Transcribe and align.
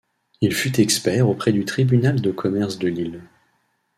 Il 0.41 0.51
fut 0.55 0.81
expert 0.81 1.29
auprès 1.29 1.51
du 1.51 1.63
tribunal 1.63 2.21
de 2.21 2.31
commerce 2.31 2.79
de 2.79 2.87
Lille. 2.87 3.21